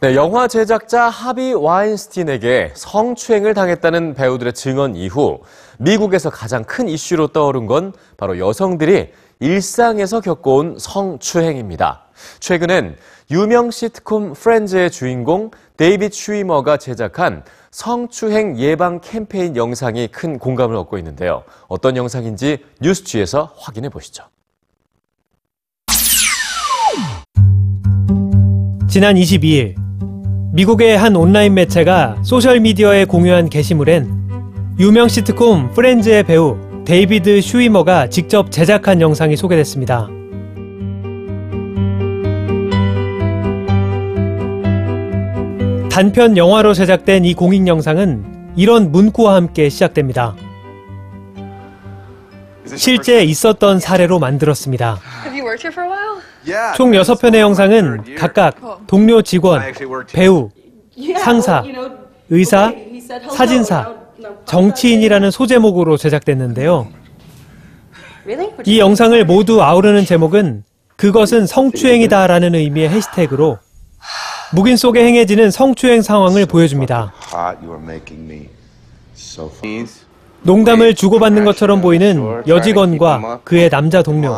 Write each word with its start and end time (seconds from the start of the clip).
네, 0.00 0.14
영화 0.14 0.46
제작자 0.46 1.08
하비 1.08 1.54
와인스틴에게 1.54 2.74
성추행을 2.76 3.52
당했다는 3.52 4.14
배우들의 4.14 4.52
증언 4.52 4.94
이후 4.94 5.40
미국에서 5.80 6.30
가장 6.30 6.62
큰 6.62 6.88
이슈로 6.88 7.28
떠오른 7.28 7.66
건 7.66 7.92
바로 8.16 8.38
여성들이 8.38 9.10
일상에서 9.40 10.20
겪어온 10.20 10.76
성추행입니다. 10.78 12.04
최근엔 12.38 12.96
유명 13.32 13.72
시트콤 13.72 14.34
프렌즈의 14.34 14.92
주인공 14.92 15.50
데이빗 15.76 16.14
슈이머가 16.14 16.76
제작한 16.76 17.42
성추행 17.72 18.56
예방 18.60 19.00
캠페인 19.00 19.56
영상이 19.56 20.06
큰 20.12 20.38
공감을 20.38 20.76
얻고 20.76 20.98
있는데요. 20.98 21.42
어떤 21.66 21.96
영상인지 21.96 22.64
뉴스취에서 22.80 23.52
확인해 23.56 23.88
보시죠. 23.88 24.22
지난 28.88 29.16
22일 29.16 29.87
미국의 30.58 30.98
한 30.98 31.14
온라인 31.14 31.54
매체가 31.54 32.16
소셜미디어에 32.24 33.04
공유한 33.04 33.48
게시물엔 33.48 34.74
유명 34.80 35.06
시트콤 35.06 35.70
Friends의 35.70 36.24
배우 36.24 36.58
데이비드 36.84 37.40
슈이머가 37.40 38.08
직접 38.08 38.50
제작한 38.50 39.00
영상이 39.00 39.36
소개됐습니다. 39.36 40.08
단편 45.92 46.36
영화로 46.36 46.74
제작된 46.74 47.24
이 47.24 47.34
공익 47.34 47.68
영상은 47.68 48.52
이런 48.56 48.90
문구와 48.90 49.36
함께 49.36 49.68
시작됩니다. 49.68 50.34
실제 52.64 53.22
있었던 53.22 53.78
사례로 53.78 54.18
만들었습니다. 54.18 54.98
총 56.76 56.92
6편의 56.92 57.38
영상은 57.40 58.14
각각 58.16 58.86
동료 58.86 59.22
직원, 59.22 59.60
배우, 60.12 60.50
상사, 61.18 61.62
의사, 62.30 62.72
사진사, 63.30 63.94
정치인이라는 64.46 65.30
소제목으로 65.30 65.96
제작됐는데요. 65.96 66.88
이 68.64 68.78
영상을 68.78 69.24
모두 69.24 69.62
아우르는 69.62 70.04
제목은 70.04 70.64
그것은 70.96 71.46
성추행이다라는 71.46 72.54
의미의 72.54 72.88
해시태그로 72.88 73.58
묵인 74.54 74.76
속에 74.76 75.04
행해지는 75.04 75.50
성추행 75.50 76.02
상황을 76.02 76.46
보여줍니다. 76.46 77.12
농담을 80.42 80.94
주고받는 80.94 81.44
것처럼 81.44 81.80
보이는 81.80 82.42
여직원과 82.46 83.40
그의 83.44 83.68
남자 83.70 84.02
동료. 84.02 84.36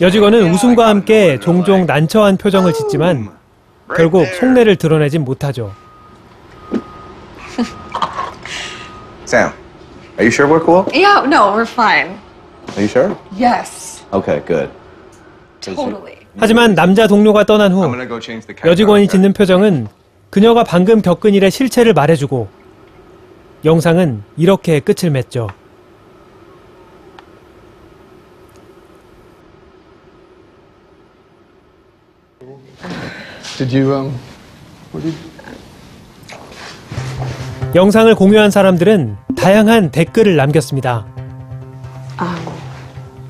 여직원은 0.00 0.52
웃음과 0.52 0.88
함께 0.88 1.38
종종 1.40 1.86
난처한 1.86 2.36
표정을 2.36 2.72
짓지만 2.72 3.30
결국 3.94 4.26
속내를 4.26 4.76
드러내진 4.76 5.24
못하죠. 5.24 5.72
Sam, 9.26 9.50
are 10.18 10.24
you 10.24 10.28
sure 10.30 10.48
we're 10.48 10.64
cool? 10.64 10.84
Yeah, 10.94 11.26
no, 11.26 11.52
we're 11.52 11.66
fine. 11.68 12.16
Are 12.76 12.80
you 12.80 12.88
sure? 12.88 13.14
Yes, 13.38 14.02
Okay, 14.12 14.40
good. 14.46 14.70
totally. 15.60 16.16
하지만 16.38 16.74
남자 16.74 17.06
동료가 17.06 17.44
떠난 17.44 17.72
후. 17.72 17.82
여직원이 18.64 19.08
짓는 19.08 19.32
표정은 19.32 19.88
그녀가 20.30 20.62
방금 20.64 21.02
겪은 21.02 21.34
일의 21.34 21.50
실체를 21.50 21.92
말해주고 21.92 22.48
영상은 23.64 24.22
이렇게 24.36 24.80
끝을 24.80 25.10
맺죠. 25.10 25.48
Did 33.56 33.76
you, 33.76 33.92
um, 33.92 34.14
what 34.94 35.02
did, 35.02 35.16
영상을 37.74 38.14
공유한 38.14 38.52
사람들은 38.52 39.16
다양한 39.36 39.90
댓글을 39.90 40.36
남겼습니다. 40.36 41.06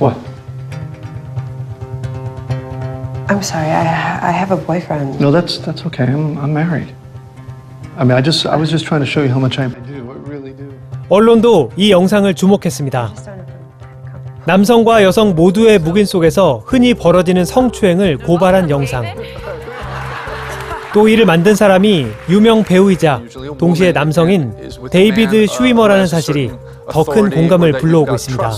what? 0.00 0.16
I'm 3.28 3.42
sorry, 3.42 3.70
I, 3.70 4.28
I 4.28 4.32
have 4.32 4.52
a 4.52 4.66
boyfriend. 4.66 5.20
No, 5.20 5.30
that's, 5.30 5.58
that's 5.58 5.84
okay. 5.86 6.06
I'm, 6.06 6.38
I'm 6.38 6.52
married. 6.52 6.94
I 7.96 8.04
mean, 8.04 8.12
I 8.16 8.22
just, 8.22 8.46
I 8.46 8.56
was 8.56 8.70
just 8.70 8.86
trying 8.86 9.02
to 9.04 9.06
show 9.06 9.22
you 9.22 9.30
how 9.30 9.38
much 9.40 9.58
I 9.58 9.68
do. 9.68 10.10
I 10.10 10.16
really 10.28 10.54
do. 10.56 10.72
언론도 11.08 11.72
이 11.76 11.90
영상을 11.90 12.32
주목했습니다. 12.34 13.12
남성과 14.46 15.02
여성 15.04 15.34
모두의 15.34 15.78
묵인 15.78 16.04
속에서 16.06 16.62
흔히 16.66 16.94
벌어지는 16.94 17.44
성추행을 17.44 18.18
고발한 18.18 18.70
영상. 18.70 19.04
또 20.94 21.08
이를 21.08 21.24
만든 21.24 21.54
사람이 21.54 22.06
유명 22.28 22.64
배우이자 22.64 23.22
동시에 23.58 23.92
남성인 23.92 24.52
데이비드 24.90 25.46
슈이머라는 25.46 26.06
사실이 26.06 26.50
더 26.90 27.04
큰 27.04 27.30
공감을 27.30 27.72
불러오고 27.72 28.14
있습니다. 28.14 28.50